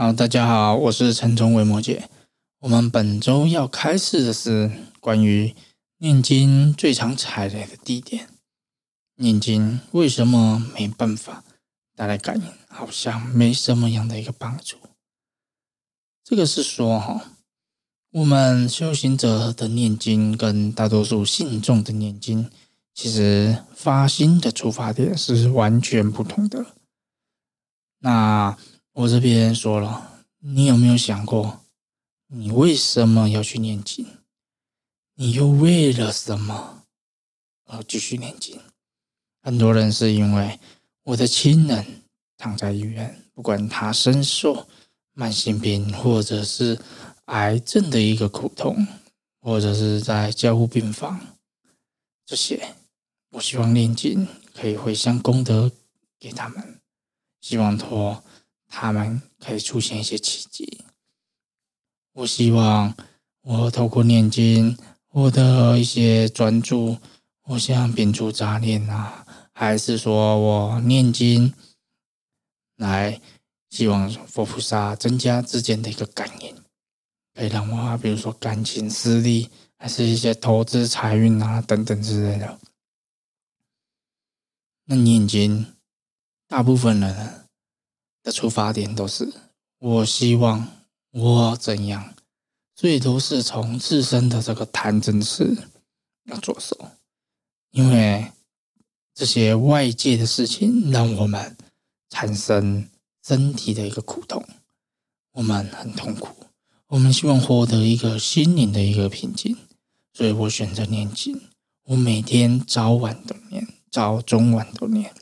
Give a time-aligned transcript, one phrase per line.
[0.00, 2.08] 好，大家好，我是陈忠维摩姐。
[2.60, 5.56] 我们本周要开始的是关于
[5.96, 8.28] 念经最常踩雷的地点。
[9.16, 11.42] 念经为什么没办法
[11.96, 12.44] 带来感应？
[12.68, 14.76] 好像没什么样的一个帮助。
[16.22, 17.32] 这个是说哈，
[18.12, 22.48] 我们修行者的念经跟大多数信众的念经，
[22.94, 26.66] 其实发心的出发点是完全不同的。
[27.98, 28.56] 那
[28.98, 31.60] 我这边说了，你有没有想过，
[32.26, 34.04] 你为什么要去念经？
[35.14, 36.82] 你又为了什么
[37.66, 38.60] 而继续念经？
[39.40, 40.58] 很多人是因为
[41.04, 42.02] 我的亲人
[42.36, 44.66] 躺在医院，不管他身受
[45.12, 46.80] 慢性病，或者是
[47.26, 48.84] 癌症的一个苦痛，
[49.40, 51.20] 或者是在加护病房，
[52.26, 52.74] 这些，
[53.30, 55.70] 我希望念经可以回向功德
[56.18, 56.80] 给他们。
[57.40, 58.24] 希望托
[58.68, 60.84] 他们可以出现一些奇迹。
[62.12, 62.94] 我希望
[63.42, 66.98] 我透过念经获得一些专注，
[67.44, 71.52] 我想摒除杂念啊，还是说我念经
[72.76, 73.20] 来
[73.70, 76.54] 希望佛菩萨增加之间的一个感应，
[77.34, 82.58] 可以让我比如说感情、私利，还是一些投资、财运啊等等之类的。
[84.84, 85.74] 那念经。
[86.50, 87.47] 大部分人
[88.28, 89.32] 的出发点都是
[89.78, 90.68] 我希望
[91.12, 92.14] 我怎样，
[92.76, 95.56] 所以都是从自身的这个贪嗔痴
[96.24, 96.90] 要着手，
[97.70, 98.30] 因为
[99.14, 101.56] 这些外界的事情让我们
[102.10, 102.86] 产生
[103.26, 104.44] 身体的一个苦痛，
[105.32, 106.28] 我们很痛苦，
[106.88, 109.56] 我们希望获得一个心灵的一个平静，
[110.12, 111.40] 所以我选择念经，
[111.84, 115.14] 我每天早晚都念，早中晚都念。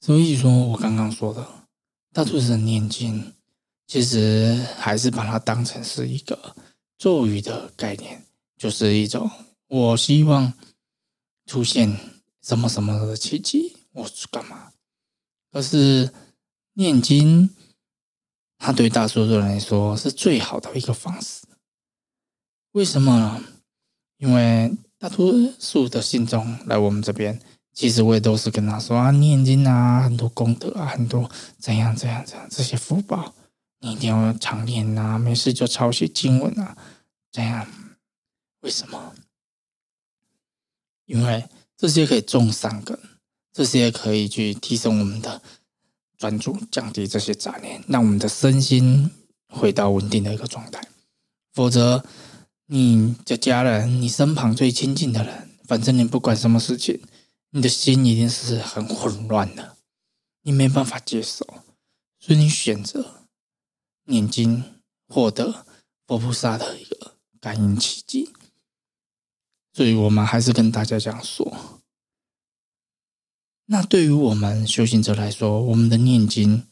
[0.00, 1.46] 所以说，我刚刚说的，
[2.12, 3.34] 大多数人念经，
[3.86, 6.56] 其实还是把它当成是一个
[6.96, 8.24] 咒语的概念，
[8.56, 9.30] 就是一种
[9.68, 10.54] 我希望
[11.44, 11.94] 出现
[12.40, 14.72] 什么什么的奇迹，我干嘛？
[15.52, 16.10] 可是
[16.72, 17.50] 念经，
[18.56, 21.46] 它对大多数人来说是最好的一个方式。
[22.72, 23.44] 为什么呢？
[24.16, 27.38] 因为大多数的信众来我们这边。
[27.80, 33.32] 其实我也都是跟他说啊，念经啊，很多功德啊，很多怎样怎样怎样这些福报，
[33.78, 36.76] 你一定要常念啊，没事就抄写经文啊，
[37.32, 37.66] 这样
[38.60, 39.14] 为什么？
[41.06, 42.98] 因为这些可以种善根，
[43.50, 45.40] 这些可以去提升我们的
[46.18, 49.10] 专注，降低这些杂念，让我们的身心
[49.48, 50.86] 回到稳定的一个状态。
[51.54, 52.04] 否则，
[52.66, 57.00] 你的家人，你身旁最亲近的人，反正你不管什么事情。
[57.50, 59.76] 你的心一定是很混乱的，
[60.42, 61.44] 你没办法接受，
[62.18, 63.26] 所以你选择
[64.04, 65.66] 念经，获得
[66.06, 68.32] 佛菩萨的一个感应奇迹。
[69.72, 71.82] 所以我们还是跟大家这样说。
[73.66, 76.68] 那对于我们修行者来说，我们的念经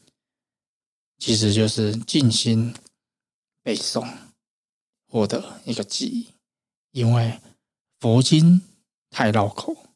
[1.17, 2.73] 其实就是静心
[3.61, 4.29] 背诵，
[5.07, 6.29] 获得一个记忆，
[6.91, 7.41] 因为
[7.99, 8.61] 佛经
[9.09, 9.88] 太绕口。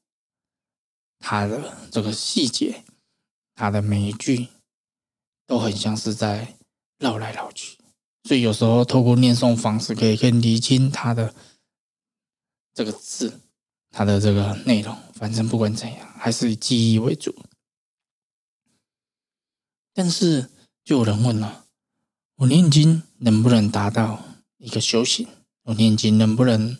[1.25, 2.83] 他的这个细节，
[3.55, 4.49] 他的每一句
[5.47, 6.57] 都很像是在
[6.99, 7.77] 绕来绕去，
[8.25, 11.33] 所以有时候透过念诵方式，可以更理清他的
[12.73, 13.39] 这个字，
[13.89, 14.93] 他的这个内容。
[15.13, 17.33] 反正不管怎样，还是以记忆为主。
[19.93, 20.49] 但是
[20.83, 21.67] 就有人问了：
[22.35, 24.25] 我念经能不能达到
[24.57, 25.25] 一个修行？
[25.63, 26.77] 我念经能不能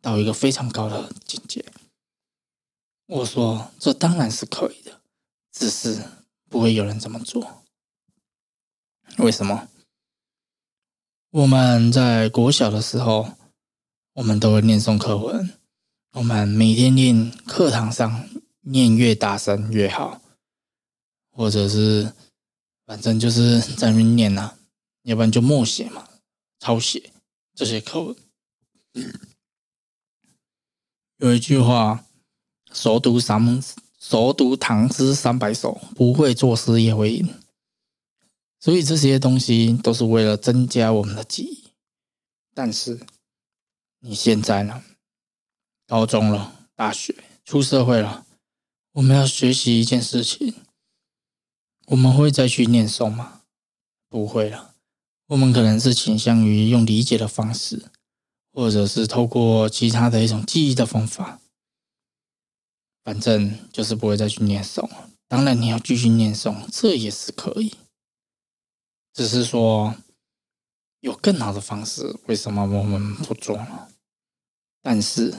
[0.00, 1.64] 到一个非常高的境界？
[3.06, 5.02] 我说：“这当然是可以的，
[5.52, 6.02] 只是
[6.48, 7.62] 不会有人这么做。
[9.18, 9.68] 为什么？
[11.28, 13.34] 我们在国小的时候，
[14.14, 15.52] 我们都会念诵课文。
[16.12, 18.26] 我们每天念，课堂上
[18.62, 20.22] 念越大声越好，
[21.30, 22.14] 或者是
[22.86, 24.56] 反正就是在那念呐，
[25.02, 26.08] 要不然就默写嘛，
[26.58, 27.12] 抄写
[27.54, 28.16] 这些课文。
[31.18, 32.06] 有一句话。”
[32.74, 33.62] 熟读三
[33.98, 37.26] 熟读唐诗三百首，不会作诗也会吟。
[38.60, 41.70] 所以这些东西都是为了增加我们的记忆。
[42.52, 43.00] 但是
[44.00, 44.82] 你现在呢？
[45.86, 48.26] 高中了，大学，出社会了，
[48.92, 50.54] 我们要学习一件事情，
[51.86, 53.42] 我们会再去念诵吗？
[54.08, 54.74] 不会了。
[55.28, 57.90] 我们可能是倾向于用理解的方式，
[58.52, 61.40] 或者是透过其他的一种记忆的方法。
[63.04, 67.74] 反正就是不会再去念诵了，当然你要继续念诵，这也是可以。
[69.12, 69.94] 只是说
[71.00, 73.88] 有更好的方式，为什么我们不做呢？
[74.80, 75.34] 但是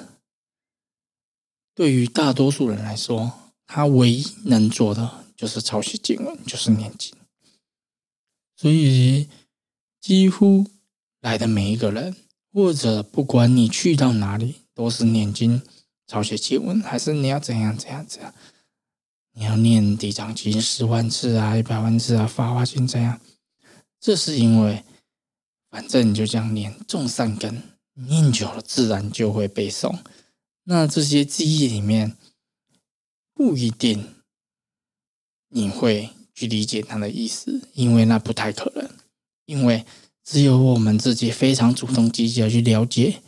[1.73, 3.33] 对于大多数人来说，
[3.65, 7.13] 他唯一能做的就是抄写经文，就是念经。
[8.55, 9.27] 所以
[9.99, 10.65] 几乎
[11.19, 12.15] 来的每一个人，
[12.53, 15.61] 或者不管你去到哪里，都是念经、
[16.07, 18.33] 抄写经文，还是你要怎样怎样怎样？
[19.33, 23.19] 你要念地藏经十万次啊，一百万次啊，法华经这样？
[23.99, 24.83] 这是因为，
[25.69, 27.61] 反正你就这样念，种善根。
[27.95, 29.99] 念久了，自然就会背诵。
[30.65, 32.17] 那这些记忆里面，
[33.33, 34.15] 不一定
[35.49, 38.89] 你会去理解它的意思，因为那不太可能。
[39.45, 39.85] 因为
[40.23, 43.21] 只有我们自己非常主动积极的去了解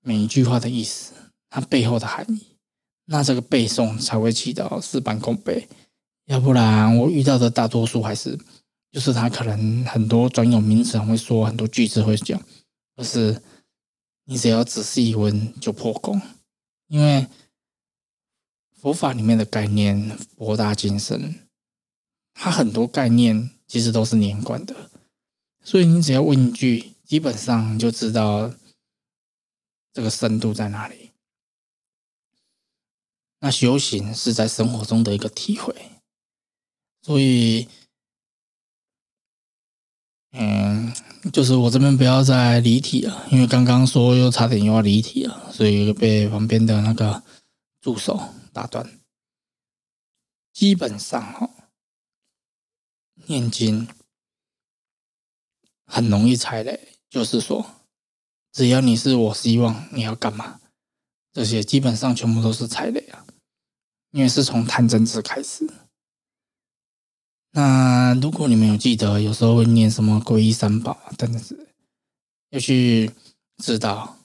[0.00, 1.12] 每一句话的意思，
[1.50, 2.46] 它背后的含义，
[3.06, 5.68] 那这个背诵才会起到事半功倍。
[6.26, 8.38] 要不然，我遇到的大多数还是，
[8.92, 12.38] 就是他可能很多专有名词会说，很多句子会讲。
[12.94, 13.40] 可是
[14.24, 16.20] 你只要仔细一问就破功，
[16.88, 17.26] 因为
[18.76, 21.48] 佛法里面的概念博大精深，
[22.34, 24.90] 它很多概念其实都是连贯的，
[25.64, 28.52] 所以你只要问一句，基本上就知道
[29.94, 31.07] 这个深度在哪里。
[33.40, 35.74] 那修行是在生活中的一个体会，
[37.02, 37.68] 所以。
[40.32, 40.92] 嗯，
[41.32, 47.24] 就是我这边不要再离题了，因为刚刚说又差点又要离题了，所以被旁边的那个
[47.80, 48.20] 助手
[48.52, 49.00] 打断。
[50.52, 51.48] 基本上哈，
[53.26, 53.88] 念经
[55.86, 57.86] 很容易踩雷，就是说，
[58.52, 60.60] 只要你是我希望你要干嘛，
[61.32, 63.24] 这些基本上全部都是踩雷啊，
[64.12, 65.68] 因为是从贪嗔痴开始。
[67.52, 71.68] 那如果你们有记得，有时候会念什么皈依三宝真的是，
[72.50, 73.10] 要去
[73.62, 74.16] 知道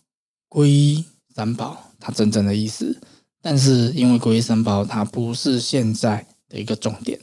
[0.50, 3.00] 皈依三宝它真正的意思。
[3.42, 7.20] 但是因为皈依三宝它不是现在的一个重点，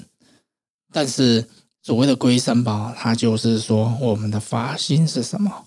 [0.93, 1.49] 但是
[1.83, 5.67] 所谓的皈依三宝，它就是说我们的发心是什么？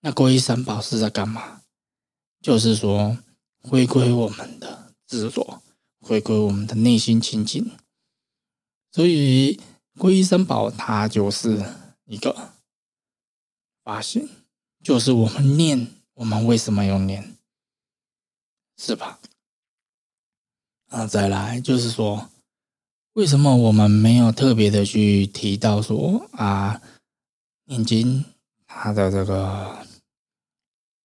[0.00, 1.62] 那皈依三宝是在干嘛？
[2.42, 3.16] 就是说
[3.68, 5.62] 回归我们的自我，
[5.98, 7.72] 回归我们的内心清净。
[8.92, 9.60] 所以，
[9.96, 11.64] 皈依三宝，它就是
[12.04, 12.52] 一个
[13.82, 14.28] 发心，
[14.84, 17.36] 就是我们念，我们为什么要念，
[18.76, 19.18] 是吧？
[20.88, 22.30] 啊，再来就是说，
[23.14, 26.80] 为什么我们没有特别的去提到说啊，
[27.64, 28.24] 念经
[28.64, 29.84] 它的这个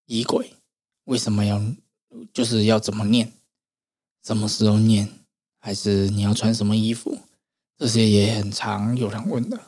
[0.05, 0.53] 仪轨，
[1.05, 1.59] 为什么要
[2.33, 3.31] 就是要怎么念，
[4.23, 5.09] 什么时候念，
[5.59, 7.19] 还是你要穿什么衣服？
[7.77, 9.59] 这些也很常有人问的。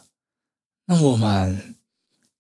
[0.86, 1.76] 那我们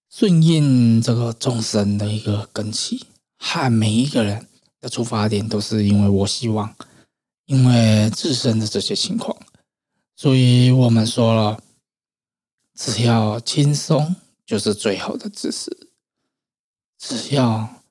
[0.10, 3.06] 顺应这个众生的一个根气，
[3.38, 4.48] 和每一个人
[4.80, 6.76] 的出发点都是因为我希望，
[7.46, 9.36] 因为自身的这些情况，
[10.16, 11.64] 所以我们说了，
[12.76, 14.16] 只要轻松
[14.46, 15.90] 就是最好的姿势，
[17.00, 17.83] 只要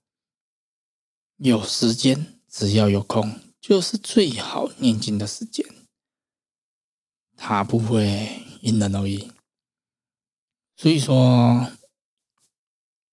[1.45, 5.67] 有时间，只要有空，就是最好念经的时间。
[7.37, 9.33] 它不会因人而异，
[10.77, 11.73] 所以说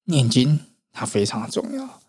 [0.04, 0.60] 念经
[0.92, 2.00] 它非常重要。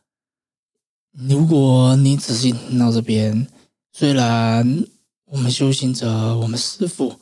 [1.12, 3.48] 如果你仔细听到这边，
[3.90, 4.84] 虽然
[5.24, 7.18] 我们修行者、我们师父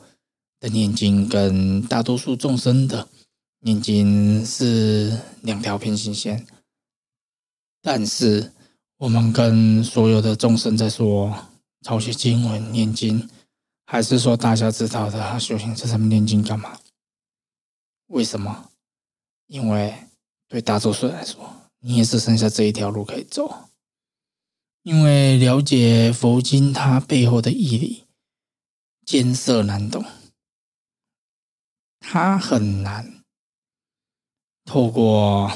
[0.59, 3.07] 的念经跟大多数众生的
[3.59, 6.45] 念经是两条平行线，
[7.81, 8.51] 但是
[8.99, 11.33] 我们跟所有的众生在说
[11.81, 13.29] 抄写经文、念经。
[13.85, 16.79] 还是说大家知道的修行在上面念经干嘛？
[18.07, 18.69] 为什么？
[19.47, 19.95] 因为
[20.47, 23.69] 对大多数来说，你也只剩下这一条路可以走。
[24.83, 28.05] 因为了解佛经它背后的义理，
[29.05, 30.05] 艰涩难懂，
[31.99, 33.23] 它很难
[34.65, 35.51] 透过，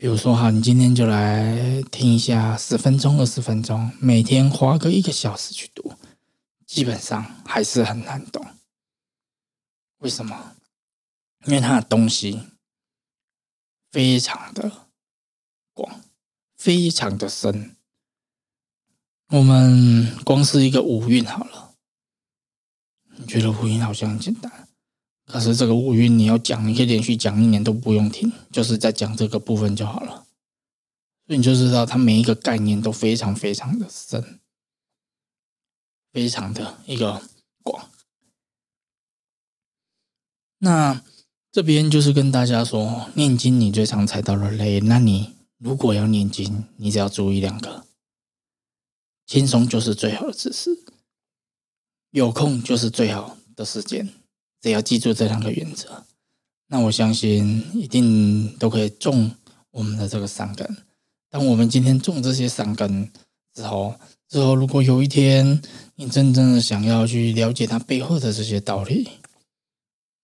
[0.00, 5.92] 比如说哈，你今天就来听一下十分钟、二十分钟，每天花个一个小时去读。
[6.64, 8.42] 基本上还是很难懂，
[9.98, 10.56] 为什么？
[11.44, 12.40] 因为它的东西
[13.90, 14.72] 非常的
[15.74, 16.00] 广，
[16.56, 17.76] 非常的深。
[19.28, 21.74] 我们光是一个五蕴好了，
[23.18, 24.59] 你觉得五蕴好像很简单，
[25.30, 30.26] 可是这个五蕴你要讲，你可以连续讲一年都不用停，就是在讲这个部分就好了。
[31.26, 34.40] 所以你就知道，它每一个概念都非常非常的深。
[36.12, 37.22] 非常的一个
[37.62, 37.88] 广，
[40.58, 41.04] 那
[41.52, 47.86] 这边就是跟大家说，念经你最常踩到的雷，那你如果要念经，你只要注意两个：
[49.24, 50.82] 轻松就是最好的姿势，
[52.10, 54.12] 有空就是最好的时间。
[54.60, 56.04] 只要记住这两个原则，
[56.66, 59.30] 那我相信一定都可以种
[59.70, 60.76] 我们的这个善根。
[61.30, 63.10] 当我们今天种这些善根
[63.54, 63.94] 之后，
[64.28, 65.62] 之后如果有一天
[65.94, 69.08] 你真正的想要去了解它背后的这些道理，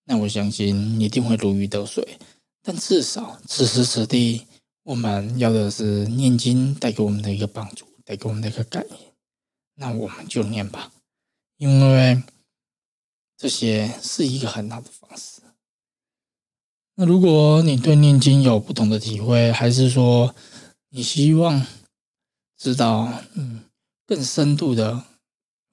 [0.05, 2.19] 那我相信一定会如鱼得水，
[2.63, 4.47] 但至少此时此地，
[4.83, 8.97] 我们要的是念经带给我们的一个帮助，带给我们的一个感应。
[9.75, 10.93] 那我们就念吧，
[11.57, 12.23] 因为
[13.37, 15.43] 这些是一个很好的方式。
[16.95, 20.35] 那如果你对念经有不同的体会，还是说
[20.89, 21.67] 你希望
[22.57, 23.65] 知道嗯
[24.07, 25.05] 更深度的？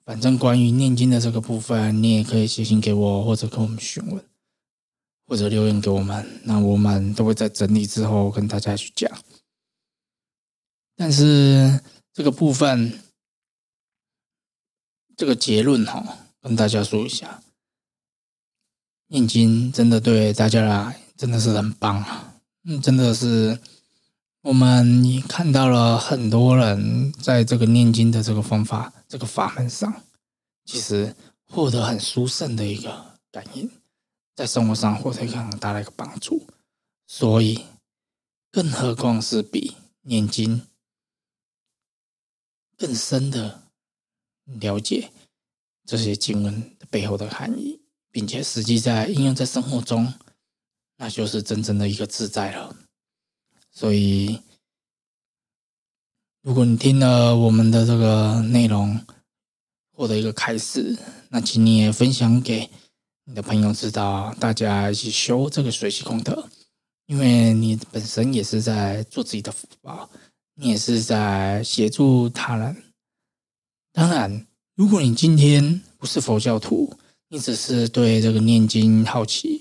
[0.04, 4.22] 反正关于念经的这个部分，你也可以写信给我，或者跟我们询问，
[5.26, 9.10] 或者留言给我们，那我们都会在整理之后跟大家去讲。
[10.94, 11.80] 但是
[12.12, 13.00] 这个部分，
[15.16, 17.42] 这个结论哈，跟大家说一下，
[19.14, 23.60] 念经真的对大家来真的是很棒啊，嗯，真的是。
[24.42, 30.02] 我们看到了很多人在这个念经的这个方法、这个法门上，
[30.64, 33.70] 其实获得很殊胜的一个感应，
[34.34, 36.46] 在生活上获得一个很大的一个帮助。
[37.06, 37.64] 所以，
[38.50, 40.66] 更何况是比念经
[42.76, 43.62] 更深的
[44.44, 45.10] 了解
[45.86, 47.80] 这些经文背后的含义，
[48.14, 50.14] 并且实际在应用在生活中，
[50.98, 52.76] 那就是真正的一个自在了。
[53.72, 54.40] 所以，
[56.40, 59.04] 如果你听了我们的这个内容，
[59.90, 60.96] 获得一个开始，
[61.28, 62.70] 那请你也分享给
[63.24, 66.48] 你的朋友知道，大家一起修这个水洗功德，
[67.06, 70.08] 因为你本身也是在做自己的福报，
[70.54, 72.84] 你也是在协助他人。
[73.92, 76.96] 当然，如果你今天不是佛教徒，
[77.34, 79.60] 你只是对这个念经好奇，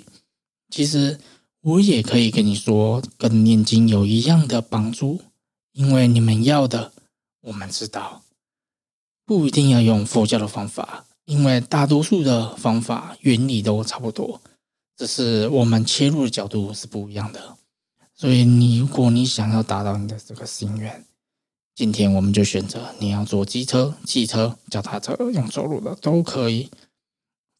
[0.69, 1.19] 其实。
[1.61, 5.21] 我也可以跟你说，跟念经有一样的帮助，
[5.71, 6.91] 因为你们要的，
[7.39, 8.21] 我们知道，
[9.25, 14.41] 不一定要用佛教的方法，因为大多数的方法原理都差不多，
[14.97, 17.55] 只是我们切入的角度是不一样的。
[18.13, 21.05] 所以，你如果你想要达到你的这个心愿，
[21.73, 26.69] 今天我们就选择你要坐机车、汽车、脚踏车，用走路的都可以，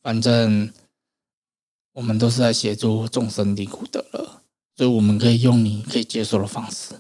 [0.04, 0.72] 反正。
[1.96, 4.42] 我们都是在协助众生离苦得乐，
[4.76, 6.96] 所以我们可以用你可以接受的方式。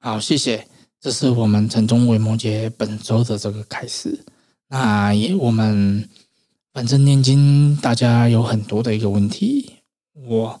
[0.00, 0.66] 好，谢谢，
[1.00, 4.24] 这是我们城中维摩羯本周的这个开始。
[4.66, 6.10] 那也我们
[6.72, 9.76] 反正念经，大家有很多的一个问题，
[10.14, 10.60] 我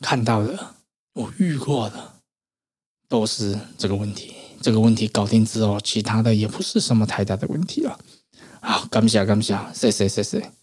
[0.00, 0.74] 看到的，
[1.12, 2.14] 我遇过的
[3.06, 4.34] 都是这个问题。
[4.60, 8.00] 这个问题搞定之后，其他的也不是什么太大的问题了。
[8.62, 10.61] 好，感谢感谢，谢谢谢谢。